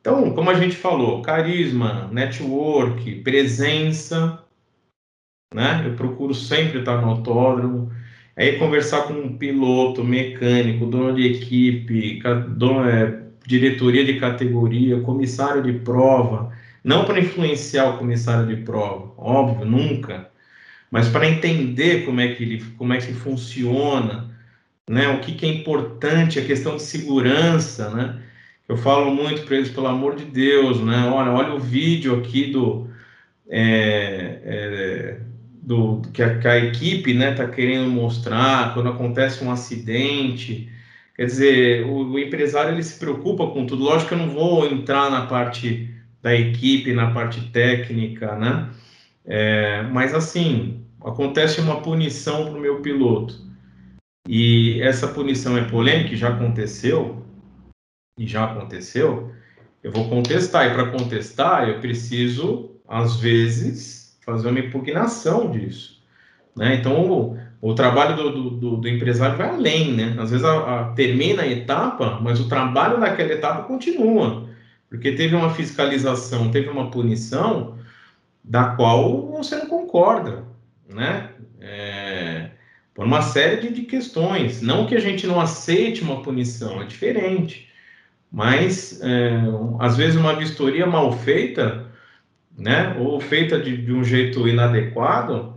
[0.01, 4.43] Então, como a gente falou, carisma, network, presença,
[5.53, 5.83] né?
[5.87, 7.93] Eu procuro sempre estar no autódromo,
[8.35, 12.23] aí conversar com um piloto, mecânico, dono de equipe,
[12.57, 16.51] dono, é, diretoria de categoria, comissário de prova,
[16.83, 20.31] não para influenciar o comissário de prova, óbvio, nunca,
[20.95, 24.31] mas para entender como é que ele, como é que funciona,
[24.89, 25.09] né?
[25.09, 28.23] O que, que é importante, a questão de segurança, né?
[28.69, 31.11] Eu falo muito para eles, pelo amor de Deus, né?
[31.13, 32.89] Olha, olha o vídeo aqui do,
[33.51, 35.19] é, é,
[35.61, 40.71] do que a, que a equipe, né, está querendo mostrar quando acontece um acidente
[41.17, 43.83] Quer dizer, o, o, empresário ele se preocupa com tudo.
[43.83, 45.91] Lógico que eu não vou entrar na parte
[46.23, 48.71] da equipe, na parte técnica, né?
[49.27, 53.35] É, mas assim, acontece uma punição para o meu piloto.
[54.27, 57.23] E essa punição é polêmica, já aconteceu,
[58.19, 59.33] e já aconteceu,
[59.83, 60.67] eu vou contestar.
[60.67, 66.03] E para contestar, eu preciso, às vezes, fazer uma impugnação disso.
[66.57, 66.77] Né?
[66.77, 70.17] Então, o trabalho do, do, do, empresário vai além, né?
[70.19, 74.49] Às vezes a, a, termina a etapa, mas o trabalho daquela etapa continua,
[74.89, 77.79] porque teve uma fiscalização, teve uma punição
[78.45, 80.45] da qual você não concorda,
[80.89, 81.31] né?
[81.61, 82.51] É,
[82.95, 84.63] por uma série de, de questões.
[84.63, 87.69] Não que a gente não aceite uma punição, é diferente.
[88.31, 89.41] Mas, é,
[89.79, 91.87] às vezes, uma vistoria mal feita,
[92.57, 92.97] né?
[92.99, 95.55] Ou feita de, de um jeito inadequado,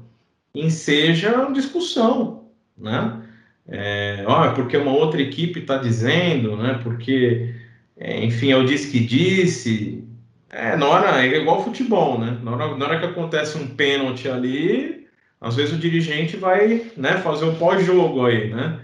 [0.53, 3.23] enseja discussão, né?
[3.67, 6.79] É, ó, porque uma outra equipe está dizendo, né?
[6.83, 7.53] Porque,
[7.97, 10.03] é, enfim, eu disse que disse.
[10.49, 12.39] É, na hora, é igual futebol, né?
[12.41, 14.96] Na hora, na hora que acontece um pênalti ali,
[15.39, 18.79] às vezes o dirigente vai né, fazer o pós-jogo aí, né?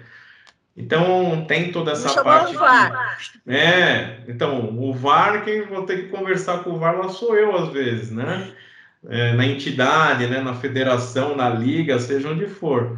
[0.75, 2.55] Então tem toda essa parte.
[2.55, 3.17] O VAR.
[3.19, 7.35] Que, é, então o VAR quem vou ter que conversar com o VAR lá sou
[7.35, 8.51] eu às vezes, né?
[9.07, 10.41] É, na entidade, né?
[10.41, 12.97] Na federação, na liga, seja onde for.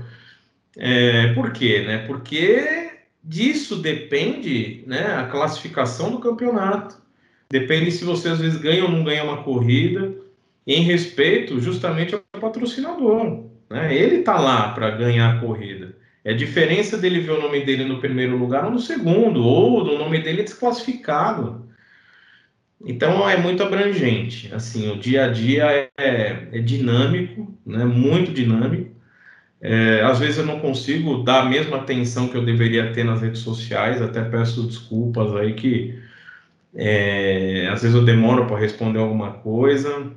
[0.77, 1.99] É, por quê, né?
[2.07, 2.91] Porque
[3.23, 5.15] disso depende, né?
[5.15, 6.97] A classificação do campeonato.
[7.49, 10.13] Depende se você às vezes ganha ou não ganha uma corrida.
[10.67, 13.95] Em respeito justamente ao patrocinador, né?
[13.95, 15.95] Ele tá lá para ganhar a corrida.
[16.23, 19.97] É diferença dele ver o nome dele no primeiro lugar ou no segundo, ou do
[19.97, 21.69] nome dele desclassificado.
[22.83, 24.53] Então é muito abrangente.
[24.53, 27.85] Assim, o dia a dia é, é dinâmico, né?
[27.85, 28.95] Muito dinâmico.
[29.61, 33.21] É, às vezes eu não consigo dar a mesma atenção que eu deveria ter nas
[33.21, 34.01] redes sociais.
[34.01, 35.99] Até peço desculpas aí que
[36.75, 40.11] é, às vezes eu demoro para responder alguma coisa,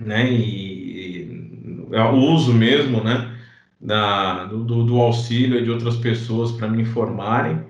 [0.00, 0.30] né?
[0.30, 3.38] E, e eu uso mesmo, né?
[3.80, 7.64] da, do, do auxílio de outras pessoas para me informarem.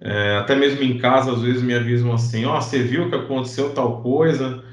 [0.00, 3.14] É, até mesmo em casa, às vezes me avisam assim: Ó, oh, você viu que
[3.16, 4.64] aconteceu tal coisa?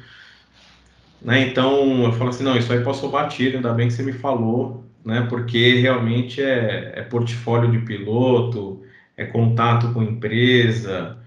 [1.21, 1.47] Né?
[1.47, 4.83] Então eu falo assim: não, isso aí passou batido, ainda bem que você me falou,
[5.05, 5.25] né?
[5.29, 8.83] Porque realmente é, é portfólio de piloto,
[9.17, 11.17] é contato com empresa,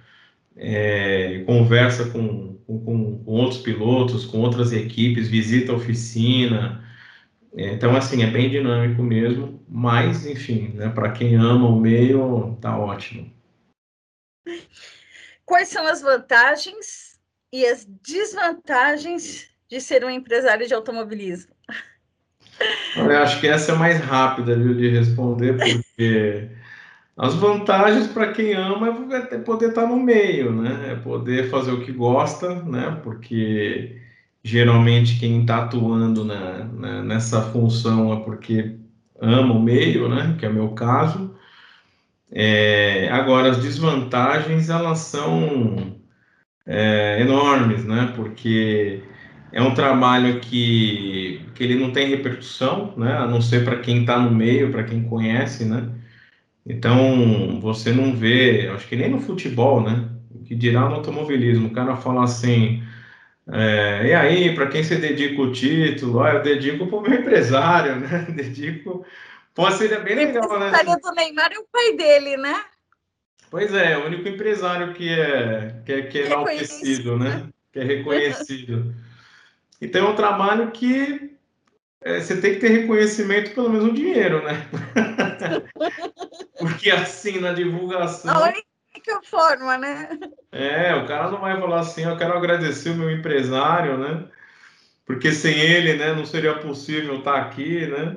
[0.56, 6.84] é, conversa com, com, com outros pilotos, com outras equipes, visita a oficina.
[7.56, 12.76] Então, assim, é bem dinâmico mesmo, mas, enfim, né, para quem ama o meio, tá
[12.76, 13.32] ótimo.
[15.44, 17.18] Quais são as vantagens
[17.52, 21.54] e as desvantagens de ser um empresário de automobilismo?
[22.96, 26.50] Eu acho que essa é mais rápida viu, de responder, porque
[27.16, 28.88] as vantagens para quem ama
[29.30, 30.92] é poder estar no meio, né?
[30.92, 33.00] É poder fazer o que gosta, né?
[33.02, 34.00] Porque
[34.44, 38.76] geralmente quem está atuando na, na, nessa função é porque
[39.20, 40.36] ama o meio, né?
[40.38, 41.34] Que é o meu caso.
[42.30, 45.96] É, agora, as desvantagens, elas são
[46.66, 48.12] é, enormes, né?
[48.14, 49.02] Porque
[49.52, 53.16] é um trabalho que, que ele não tem repercussão, né?
[53.16, 55.95] A não ser para quem está no meio, para quem conhece, né?
[56.66, 60.08] Então, você não vê, acho que nem no futebol, né?
[60.34, 62.82] O que dirá no automobilismo, o cara fala assim,
[63.48, 66.20] é, e aí, para quem você dedica o título?
[66.20, 68.26] Ah, eu dedico para o meu empresário, né?
[68.34, 69.06] Dedico.
[69.54, 70.66] Pô, seria bem legal, né?
[70.66, 72.64] O empresário do Neymar é o pai dele, né?
[73.48, 77.48] Pois é, o único empresário que é, que é, que é enaltecido, né?
[77.72, 78.92] Que é reconhecido.
[79.80, 81.30] Então é um trabalho que
[82.02, 84.66] é, você tem que ter reconhecimento, pelo menos o dinheiro, né?
[86.58, 88.32] Porque assim, na divulgação.
[88.32, 90.08] A única forma, né?
[90.50, 94.24] É, o cara não vai falar assim, eu quero agradecer o meu empresário, né?
[95.04, 98.16] Porque sem ele, né, não seria possível estar aqui, né?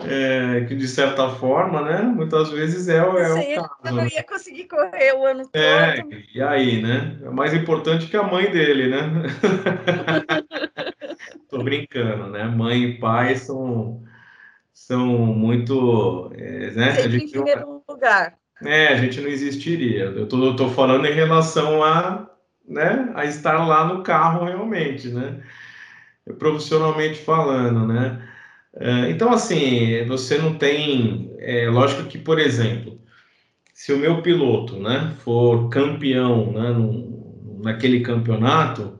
[0.00, 3.38] É, que de certa forma, né, muitas vezes é, é o caso.
[3.84, 4.08] Eu não né?
[4.12, 6.12] ia conseguir correr o ano é, todo.
[6.12, 7.20] É, e aí, né?
[7.22, 8.98] É mais importante que a mãe dele, né?
[11.48, 12.44] Tô brincando, né?
[12.44, 14.02] Mãe e pai são,
[14.92, 16.30] são muito.
[16.36, 16.94] É, né?
[16.94, 18.34] Sempre em primeiro lugar.
[18.62, 20.04] É, a gente não existiria.
[20.04, 22.28] Eu tô, tô falando em relação a,
[22.68, 25.40] né, a estar lá no carro realmente, né?
[26.38, 28.28] Profissionalmente falando, né?
[28.76, 31.34] É, então, assim, você não tem.
[31.38, 33.00] É, lógico que, por exemplo,
[33.72, 38.98] se o meu piloto né, for campeão né, no, naquele campeonato,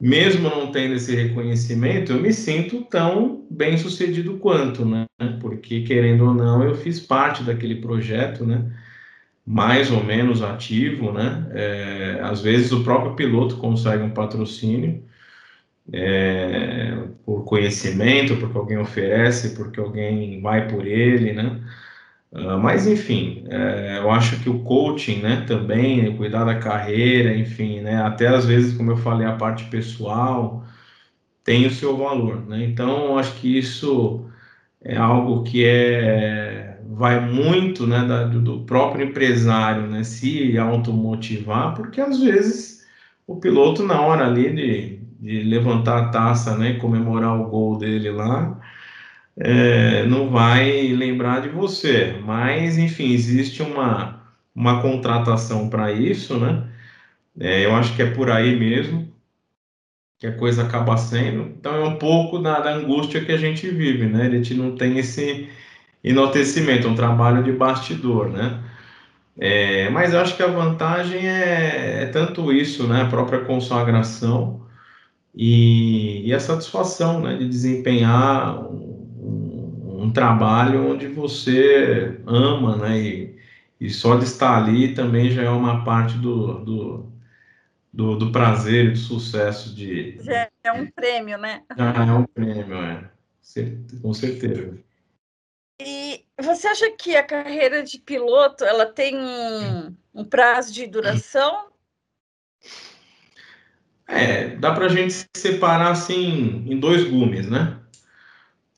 [0.00, 5.06] mesmo não tendo esse reconhecimento, eu me sinto tão bem sucedido quanto, né?
[5.40, 8.70] Porque, querendo ou não, eu fiz parte daquele projeto, né?
[9.48, 11.46] mais ou menos ativo, né?
[11.54, 15.02] É, às vezes o próprio piloto consegue um patrocínio
[15.92, 16.94] é,
[17.24, 21.60] por conhecimento, porque alguém oferece, porque alguém vai por ele, né?
[22.30, 27.80] Uh, mas enfim, é, eu acho que o coaching, né, também, cuidar da carreira, enfim,
[27.80, 30.62] né, até às vezes, como eu falei, a parte pessoal
[31.48, 32.62] tem o seu valor, né?
[32.62, 34.26] Então, acho que isso
[34.84, 42.02] é algo que é vai muito né, da, do próprio empresário né, se automotivar, porque
[42.02, 42.86] às vezes
[43.26, 48.10] o piloto, na hora ali de, de levantar a taça né, comemorar o gol dele
[48.10, 48.60] lá,
[49.38, 52.20] é, não vai lembrar de você.
[52.24, 54.22] Mas, enfim, existe uma,
[54.54, 56.64] uma contratação para isso, né?
[57.40, 59.08] É, eu acho que é por aí mesmo
[60.18, 61.42] que a coisa acaba sendo.
[61.58, 64.26] Então, é um pouco da, da angústia que a gente vive, né?
[64.26, 65.48] A gente não tem esse
[66.02, 68.62] enaltecimento, um trabalho de bastidor, né?
[69.38, 73.02] É, mas eu acho que a vantagem é, é, tanto isso, né?
[73.02, 74.66] A própria consagração
[75.34, 77.36] e, e a satisfação, né?
[77.36, 78.76] De desempenhar um,
[79.20, 83.00] um, um, trabalho onde você ama, né?
[83.00, 83.38] E,
[83.80, 87.12] E só de estar ali também já é uma parte do, do,
[87.98, 90.16] do, do prazer e do sucesso de.
[90.20, 91.64] Já é um prêmio, né?
[91.76, 93.10] Já é um prêmio, é.
[94.00, 94.78] Com certeza.
[95.82, 101.70] E você acha que a carreira de piloto ela tem um, um prazo de duração?
[104.06, 107.80] É, dá para a gente separar assim em dois gumes, né?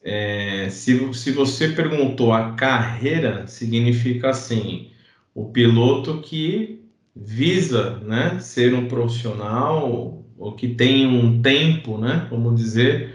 [0.03, 4.93] É, se, se você perguntou a carreira, significa assim,
[5.35, 6.80] o piloto que
[7.21, 13.15] visa né, ser um profissional ou que tem um tempo, né, vamos dizer,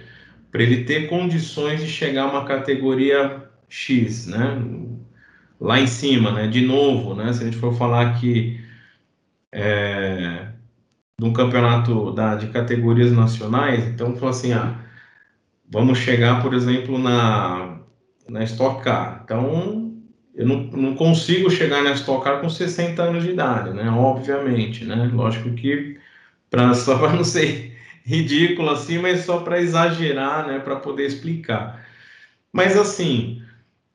[0.51, 4.63] para ele ter condições de chegar a uma categoria X, né,
[5.59, 8.63] lá em cima, né, de novo, né, se a gente for falar aqui
[9.51, 10.49] é,
[11.19, 14.79] de um campeonato da, de categorias nacionais, então, fala assim, ah,
[15.67, 17.79] vamos chegar, por exemplo, na,
[18.29, 19.21] na Stock Car.
[19.23, 19.84] Então,
[20.35, 23.89] eu não, não consigo chegar na Stock Car com 60 anos de idade, né?
[23.89, 25.09] Obviamente, né?
[25.13, 25.97] Lógico que
[26.49, 30.59] pra, só para não ser ridículo assim, mas só para exagerar, né?
[30.59, 31.85] Para poder explicar.
[32.51, 33.41] Mas assim,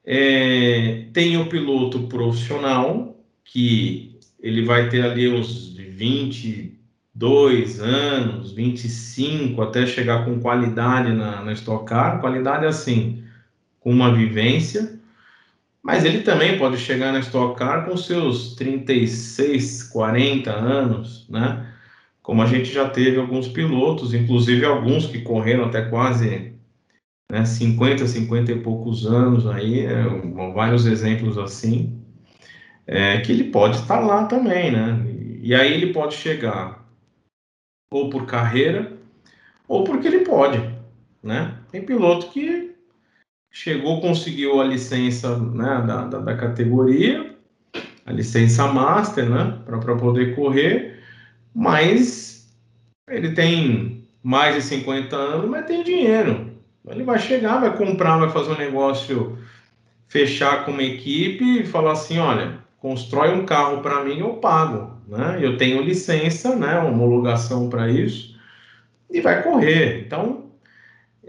[0.05, 9.87] é, tem o piloto profissional que ele vai ter ali uns 22 anos, 25, até
[9.87, 12.21] chegar com qualidade na, na Stock Car.
[12.21, 13.25] Qualidade assim,
[13.79, 15.00] com uma vivência
[15.83, 21.67] mas ele também pode chegar na Stock Car com seus 36, 40 anos, né?
[22.23, 26.53] Como a gente já teve alguns pilotos, inclusive alguns que correram até quase
[27.31, 30.05] né, 50, 50 e poucos anos aí, é,
[30.53, 31.99] vários exemplos assim,
[32.87, 35.03] é, que ele pode estar lá também, né?
[35.41, 36.85] E aí ele pode chegar
[37.91, 38.93] ou por carreira
[39.67, 40.59] ou porque ele pode,
[41.23, 41.57] né?
[41.71, 42.70] Tem piloto que
[43.51, 47.35] chegou, conseguiu a licença né, da, da, da categoria,
[48.07, 51.01] a licença master, né, para poder correr,
[51.55, 52.49] mas
[53.09, 56.51] ele tem mais de 50 anos, mas tem dinheiro.
[56.89, 59.39] Ele vai chegar, vai comprar, vai fazer um negócio,
[60.09, 64.99] fechar com uma equipe e falar assim, olha, constrói um carro para mim, eu pago,
[65.07, 65.39] né?
[65.41, 68.31] Eu tenho licença, né, homologação para isso
[69.11, 70.05] e vai correr.
[70.07, 70.50] Então,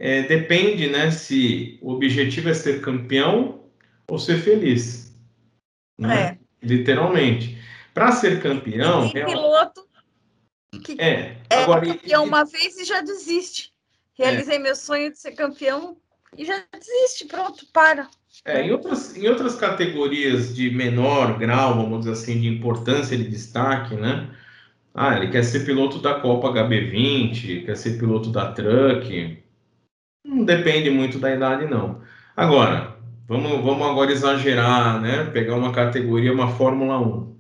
[0.04, 3.66] é, depende, né, se o objetivo é ser campeão
[4.08, 5.16] ou ser feliz.
[5.96, 6.40] Né?
[6.62, 6.66] É.
[6.66, 7.56] Literalmente.
[7.94, 9.12] Para ser campeão.
[9.12, 9.88] Tem piloto
[10.84, 13.72] que é, é agora, campeão e, uma vez e já desiste.
[14.18, 14.60] Realizei é.
[14.60, 15.96] meu sonho de ser campeão
[16.36, 18.10] e já desiste, pronto, para.
[18.44, 23.28] É, em, outras, em outras categorias de menor grau, vamos dizer assim, de importância, de
[23.30, 24.36] destaque, né?
[24.96, 29.42] Ah, ele quer ser piloto da Copa HB20, quer ser piloto da Truck,
[30.24, 32.02] não depende muito da idade, não.
[32.36, 35.26] Agora, vamos, vamos agora exagerar, né?
[35.26, 37.36] Pegar uma categoria, uma Fórmula 1.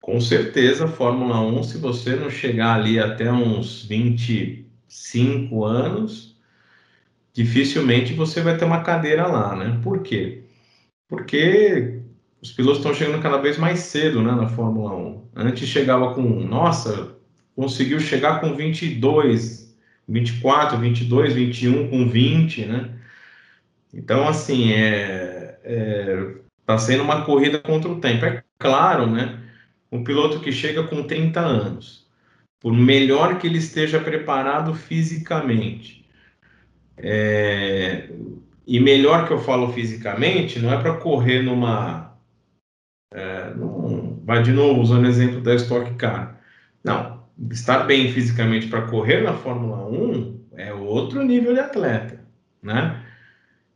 [0.00, 6.38] Com certeza, Fórmula 1, se você não chegar ali até uns 25 anos,
[7.32, 9.80] dificilmente você vai ter uma cadeira lá, né?
[9.82, 10.44] Por quê?
[11.08, 12.02] Porque
[12.42, 15.28] os pilotos estão chegando cada vez mais cedo, né, na Fórmula 1.
[15.34, 17.16] Antes chegava com, nossa,
[17.56, 19.63] conseguiu chegar com 22,
[20.08, 22.90] 24, 22, 21 com 20, né?
[23.92, 26.34] Então, assim, é, é,
[26.66, 28.24] tá sendo uma corrida contra o tempo.
[28.24, 29.40] É claro, né?
[29.90, 32.06] Um piloto que chega com 30 anos,
[32.60, 36.04] por melhor que ele esteja preparado fisicamente,
[36.96, 38.10] é,
[38.66, 42.16] e melhor que eu falo fisicamente, não é para correr numa.
[43.12, 46.40] É, num, vai de novo usando o exemplo da Stock Car.
[46.82, 47.13] Não,
[47.50, 52.20] estar bem fisicamente para correr na Fórmula 1 é outro nível de atleta,
[52.62, 53.00] né?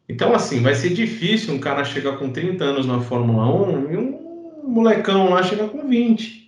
[0.09, 3.97] Então, assim, vai ser difícil um cara chegar com 30 anos na Fórmula 1 e
[3.97, 6.38] um molecão lá chegar com 20.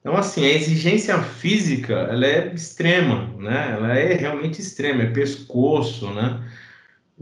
[0.00, 3.72] Então, assim, a exigência física, ela é extrema, né?
[3.72, 6.44] Ela é realmente extrema, é pescoço, né?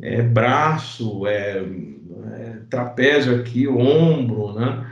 [0.02, 4.89] É braço, é, é trapézio aqui, ombro, né?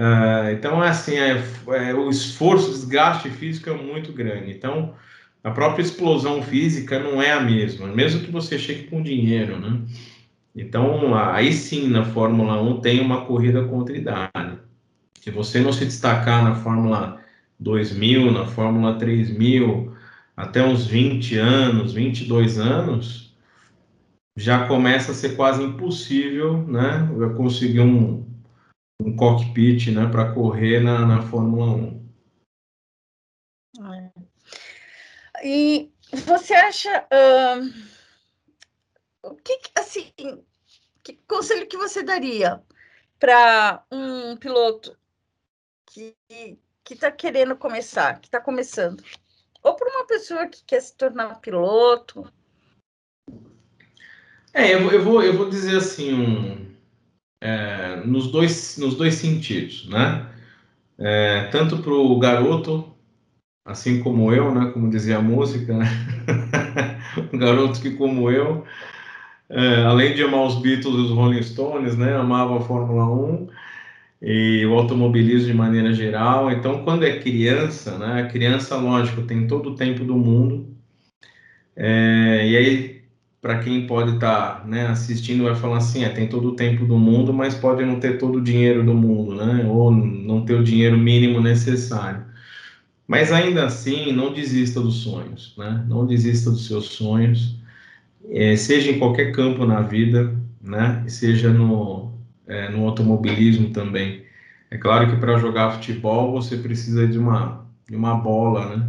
[0.00, 4.50] Uh, então, assim, é, é, o esforço, o desgaste físico é muito grande.
[4.50, 4.94] Então,
[5.44, 9.82] a própria explosão física não é a mesma, mesmo que você chegue com dinheiro, né?
[10.56, 14.58] Então, aí sim, na Fórmula 1 tem uma corrida contra idade.
[15.20, 17.20] Se você não se destacar na Fórmula
[17.58, 19.94] 2000, na Fórmula 3000,
[20.34, 23.36] até uns 20 anos, 22 anos,
[24.34, 27.06] já começa a ser quase impossível, né?
[27.36, 28.29] Conseguir um,
[29.00, 32.00] um cockpit né, para correr na, na Fórmula 1.
[33.92, 34.10] É.
[35.42, 35.90] E
[36.26, 37.72] você acha uh,
[39.22, 40.12] o que assim
[41.02, 42.62] que conselho que você daria
[43.18, 44.96] para um piloto
[45.86, 46.14] que
[46.90, 49.02] está querendo começar, que está começando?
[49.62, 52.30] Ou para uma pessoa que quer se tornar piloto?
[54.52, 56.69] É, eu, eu, vou, eu vou dizer assim, um,
[57.40, 60.26] é, nos, dois, nos dois sentidos, né?
[60.98, 62.92] É, tanto para o garoto,
[63.64, 64.70] assim como eu, né?
[64.72, 65.86] Como dizia a música, né?
[67.32, 68.64] um garoto que, como eu,
[69.48, 72.14] é, além de amar os Beatles e os Rolling Stones, né?
[72.14, 73.48] Amava a Fórmula 1
[74.22, 76.50] e o automobilismo de maneira geral.
[76.52, 78.22] Então, quando é criança, né?
[78.22, 80.68] A criança, lógico, tem todo o tempo do mundo.
[81.76, 82.99] É, e aí
[83.40, 86.84] para quem pode estar tá, né, assistindo vai falar assim, é, tem todo o tempo
[86.84, 89.64] do mundo, mas pode não ter todo o dinheiro do mundo, né?
[89.66, 92.24] Ou não ter o dinheiro mínimo necessário.
[93.08, 95.84] Mas ainda assim, não desista dos sonhos, né?
[95.88, 97.58] Não desista dos seus sonhos,
[98.30, 101.04] é, seja em qualquer campo na vida, né?
[101.08, 102.12] Seja no,
[102.46, 104.24] é, no automobilismo também.
[104.70, 108.88] É claro que para jogar futebol você precisa de uma, de uma bola, né?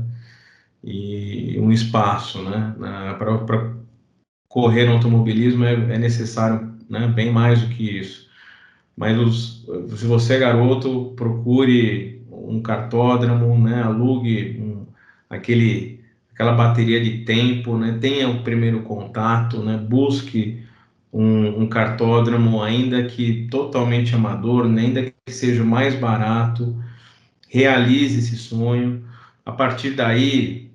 [0.84, 2.76] E um espaço, né?
[3.18, 3.81] Para
[4.52, 8.30] correr no automobilismo é, é necessário né, bem mais do que isso.
[8.98, 9.66] Mas os,
[9.98, 14.86] se você é garoto, procure um cartódromo, né, alugue um,
[15.30, 16.02] aquele,
[16.34, 20.62] aquela bateria de tempo, né, tenha o primeiro contato, né, busque
[21.14, 26.76] um, um cartódromo, ainda que totalmente amador, né, ainda que seja mais barato,
[27.50, 29.02] realize esse sonho.
[29.46, 30.71] A partir daí,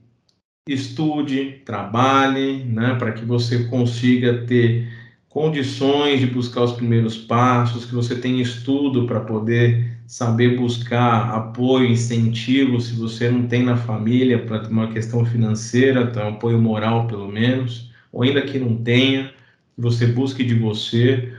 [0.68, 4.88] estude, trabalhe, né, para que você consiga ter
[5.28, 11.86] condições de buscar os primeiros passos, que você tenha estudo para poder saber buscar apoio,
[11.90, 17.28] incentivo, se você não tem na família para uma questão financeira, então apoio moral pelo
[17.28, 19.32] menos, ou ainda que não tenha,
[19.76, 21.32] você busque de você,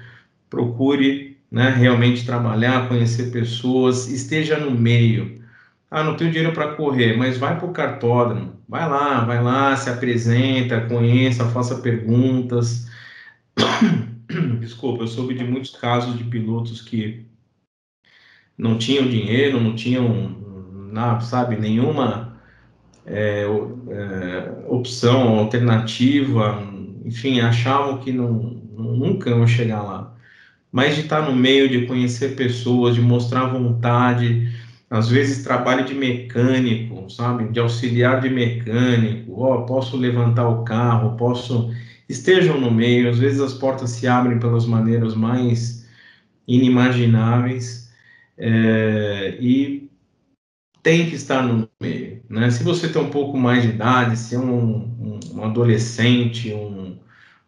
[0.50, 5.42] procure né, realmente trabalhar, conhecer pessoas, esteja no meio,
[5.92, 8.57] ah, não tenho dinheiro para correr, mas vai para o cartódromo.
[8.68, 12.88] Vai lá, vai lá, se apresenta, conheça, faça perguntas.
[14.60, 17.26] Desculpa, eu soube de muitos casos de pilotos que
[18.58, 20.30] não tinham dinheiro, não tinham,
[20.92, 22.38] não, sabe, nenhuma
[23.06, 26.62] é, é, opção, alternativa,
[27.06, 30.14] enfim, achavam que não, nunca iam chegar lá.
[30.72, 34.52] Mas de estar no meio, de conhecer pessoas, de mostrar vontade,
[34.90, 40.64] às vezes trabalho de mecânico, sabe, de auxiliar de mecânico, ó, oh, posso levantar o
[40.64, 41.72] carro, posso
[42.08, 45.86] estejam no meio, às vezes as portas se abrem pelas maneiras mais
[46.48, 47.92] inimagináveis
[48.38, 49.90] é, e
[50.82, 52.50] tem que estar no meio, né?
[52.50, 56.98] Se você tem um pouco mais de idade, se é um, um, um adolescente, um,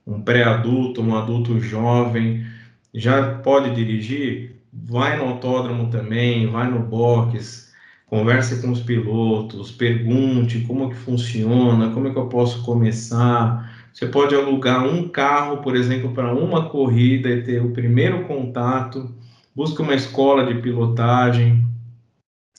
[0.05, 2.45] um pré-adulto, um adulto jovem,
[2.93, 4.58] já pode dirigir,
[4.89, 7.71] vai no autódromo também, vai no box,
[8.07, 13.87] converse com os pilotos, pergunte como que funciona, como é que eu posso começar.
[13.93, 19.13] Você pode alugar um carro, por exemplo, para uma corrida e ter o primeiro contato.
[19.55, 21.67] Busque uma escola de pilotagem.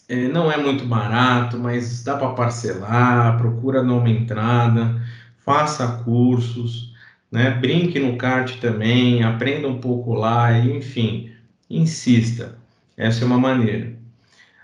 [0.09, 3.39] É, não é muito barato, mas dá para parcelar.
[3.39, 5.01] Procura numa entrada,
[5.45, 6.93] faça cursos,
[7.31, 7.51] né?
[7.51, 11.30] Brinque no kart também, aprenda um pouco lá, enfim
[11.71, 12.59] insista.
[12.97, 13.95] Essa é uma maneira.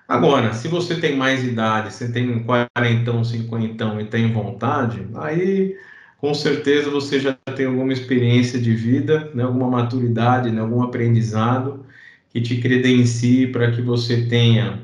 [0.09, 5.77] Agora, se você tem mais idade, você tem 40, 50 e tem vontade, aí
[6.19, 11.85] com certeza você já tem alguma experiência de vida, né, alguma maturidade, né, algum aprendizado
[12.31, 14.83] que te credencie para que você tenha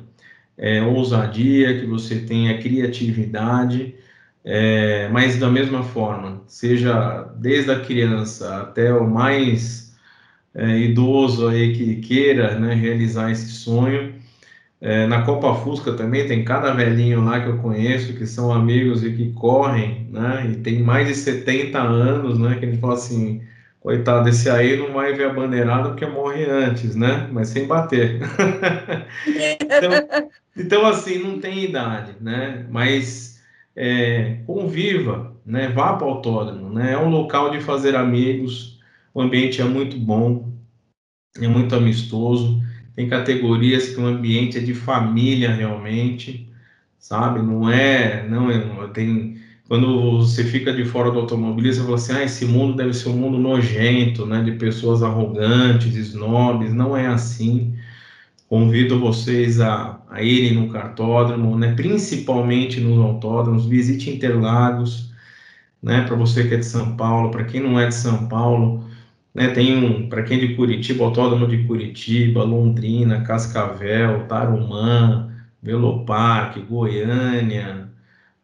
[0.58, 3.94] é, ousadia, que você tenha criatividade,
[4.44, 9.91] é, mas da mesma forma, seja desde a criança até o mais
[10.54, 14.14] é, idoso aí que queira né, realizar esse sonho.
[14.80, 19.04] É, na Copa Fusca também tem cada velhinho lá que eu conheço, que são amigos
[19.04, 20.50] e que correm, né?
[20.50, 22.56] E tem mais de 70 anos, né?
[22.58, 23.42] Que ele fala assim,
[23.80, 27.28] coitado, esse aí não vai ver a bandeirada porque morre antes, né?
[27.30, 28.20] Mas sem bater.
[29.60, 29.92] então,
[30.56, 32.66] então, assim, não tem idade, né?
[32.68, 33.40] Mas
[33.76, 35.68] é, conviva, né?
[35.68, 36.92] Vá para o autódromo, né?
[36.92, 38.71] É um local de fazer amigos,
[39.14, 40.52] o ambiente é muito bom,
[41.40, 42.62] é muito amistoso.
[42.94, 46.48] Tem categorias que o ambiente é de família realmente,
[46.98, 47.40] sabe?
[47.40, 49.40] Não é, não é, tem
[49.72, 53.08] quando você fica de fora do automobilismo, você fala assim, ah, esse mundo deve ser
[53.08, 57.74] um mundo nojento, né, de pessoas arrogantes, snobs, não é assim.
[58.48, 65.10] Convido vocês a, a irem no cartódromo, né, principalmente nos autódromos, visite Interlagos,
[65.82, 68.84] né, para você que é de São Paulo, para quem não é de São Paulo,
[69.34, 76.60] Né, tem um, para quem é de Curitiba, Autódromo de Curitiba, Londrina, Cascavel, Tarumã, Veloparque,
[76.60, 77.88] Goiânia,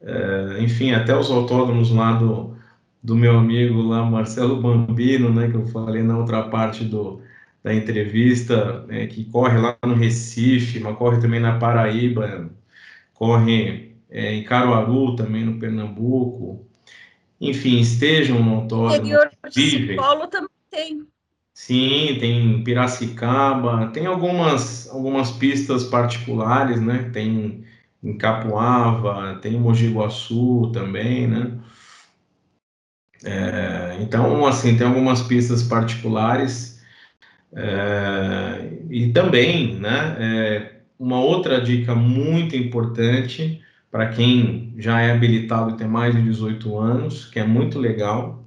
[0.01, 2.57] é, enfim, até os autódromos lá do,
[3.03, 7.21] do meu amigo lá, Marcelo Bambino, né, que eu falei na outra parte do,
[7.63, 12.51] da entrevista, né, que corre lá no Recife, mas corre também na Paraíba,
[13.13, 16.67] corre é, em Caruaru, também no Pernambuco.
[17.41, 19.05] Enfim, estejam no autódromo.
[19.51, 21.07] De São Paulo também tem.
[21.55, 27.11] Sim, tem Piracicaba, tem algumas, algumas pistas particulares, né?
[27.13, 27.65] Tem
[28.03, 31.59] em Capuava, tem Mogi Guaçu também, né?
[33.25, 36.81] É, então, assim, tem algumas pistas particulares
[37.53, 40.17] é, e também, né?
[40.21, 46.23] É, uma outra dica muito importante para quem já é habilitado e tem mais de
[46.23, 48.45] 18 anos, que é muito legal,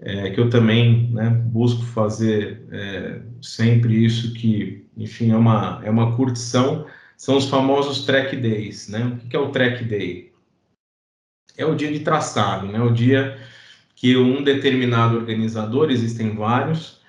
[0.00, 5.90] é, que eu também né, busco fazer é, sempre isso que, enfim, é uma, é
[5.90, 6.86] uma curtição,
[7.16, 9.18] são os famosos track days, né?
[9.24, 10.32] O que é o track day?
[11.56, 12.80] É o dia de traçado, né?
[12.80, 13.36] O dia
[13.96, 17.00] que um determinado organizador, existem vários,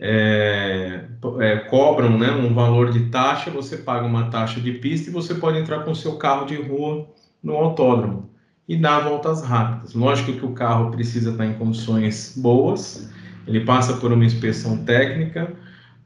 [0.00, 1.04] é,
[1.40, 5.34] é, cobram né, um valor de taxa, você paga uma taxa de pista e você
[5.34, 7.06] pode entrar com seu carro de rua
[7.42, 8.29] no autódromo
[8.70, 9.94] e dar voltas rápidas.
[9.94, 13.10] Lógico que o carro precisa estar em condições boas,
[13.44, 15.52] ele passa por uma inspeção técnica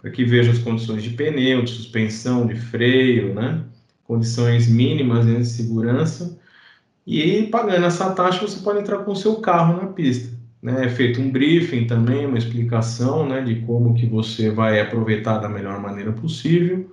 [0.01, 3.61] para que veja as condições de pneu, de suspensão, de freio, né?
[4.05, 6.39] condições mínimas de segurança.
[7.07, 10.35] E pagando essa taxa, você pode entrar com o seu carro na pista.
[10.63, 10.87] Né?
[10.87, 15.51] É feito um briefing também, uma explicação né, de como que você vai aproveitar da
[15.51, 16.91] melhor maneira possível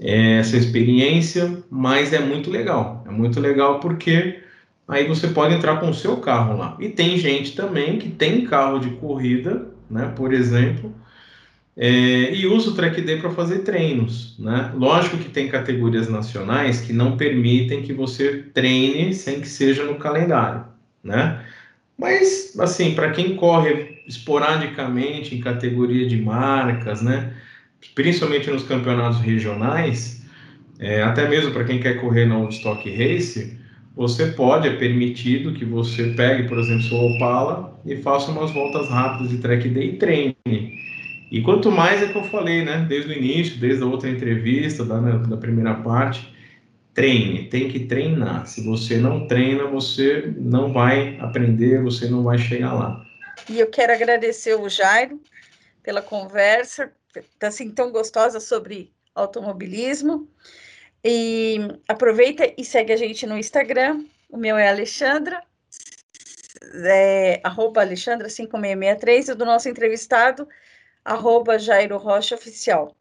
[0.00, 3.04] essa experiência, mas é muito legal.
[3.08, 4.46] É muito legal porque
[4.88, 6.76] aí você pode entrar com o seu carro lá.
[6.80, 10.94] E tem gente também que tem carro de corrida, né, por exemplo,
[11.80, 14.72] é, e usa o Track Day para fazer treinos, né?
[14.74, 19.94] Lógico que tem categorias nacionais que não permitem que você treine sem que seja no
[19.94, 20.64] calendário,
[21.04, 21.40] né?
[21.96, 27.32] Mas, assim, para quem corre esporadicamente em categoria de marcas, né?
[27.94, 30.24] Principalmente nos campeonatos regionais,
[30.80, 33.56] é, até mesmo para quem quer correr no Stock Race,
[33.98, 38.88] você pode, é permitido que você pegue, por exemplo, seu Opala e faça umas voltas
[38.88, 40.36] rápidas de track day e treine.
[41.32, 44.84] E quanto mais é que eu falei, né, desde o início, desde a outra entrevista,
[44.84, 46.32] da, né, da primeira parte,
[46.94, 48.46] treine, tem que treinar.
[48.46, 53.04] Se você não treina, você não vai aprender, você não vai chegar lá.
[53.50, 55.20] E eu quero agradecer o Jairo
[55.82, 56.92] pela conversa,
[57.36, 60.28] tá assim tão gostosa sobre automobilismo.
[61.04, 64.04] E aproveita e segue a gente no Instagram.
[64.28, 65.42] O meu é Alexandra,
[66.84, 70.48] é, arroba Alexandra 5663, e do nosso entrevistado,
[71.04, 72.94] arroba Jairo Rocha Oficial.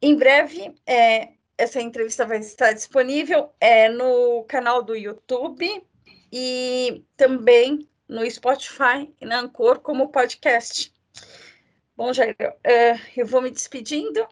[0.00, 5.82] Em breve, é, essa entrevista vai estar disponível é, no canal do YouTube
[6.30, 10.92] e também no Spotify e na Anchor como podcast.
[11.96, 14.26] Bom, Jairo, é, eu vou me despedindo.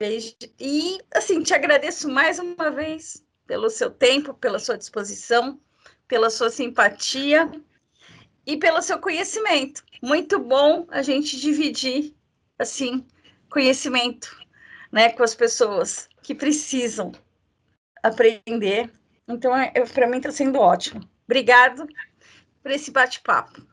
[0.00, 5.60] E, assim, te agradeço mais uma vez pelo seu tempo, pela sua disposição,
[6.06, 7.50] pela sua simpatia
[8.46, 9.82] e pelo seu conhecimento.
[10.00, 12.14] Muito bom a gente dividir,
[12.56, 13.04] assim,
[13.50, 14.38] conhecimento,
[14.92, 17.10] né, com as pessoas que precisam
[18.00, 18.92] aprender.
[19.26, 21.00] Então, é, para mim está sendo ótimo.
[21.24, 21.88] Obrigado
[22.62, 23.66] por esse bate-papo.